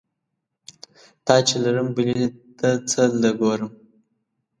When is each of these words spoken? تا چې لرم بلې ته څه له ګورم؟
تا 1.25 1.35
چې 1.47 1.55
لرم 1.63 1.87
بلې 1.95 2.21
ته 2.59 2.69
څه 2.89 3.01
له 3.21 3.29
ګورم؟ 3.39 3.71